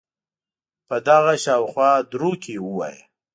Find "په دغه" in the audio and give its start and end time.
0.87-1.33